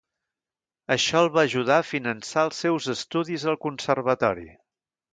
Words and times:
Això 0.95 1.21
el 1.25 1.29
va 1.35 1.43
ajudar 1.49 1.77
a 1.83 1.85
finançar 1.89 2.49
els 2.49 2.65
seus 2.67 2.91
estudis 2.97 3.49
al 3.55 3.63
Conservatori. 3.71 4.53